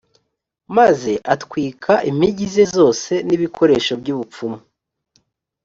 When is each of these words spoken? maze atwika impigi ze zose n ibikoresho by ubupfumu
maze 0.77 1.13
atwika 1.33 1.93
impigi 2.09 2.47
ze 2.53 2.65
zose 2.77 3.11
n 3.27 3.29
ibikoresho 3.37 3.93
by 4.01 4.07
ubupfumu 4.13 4.59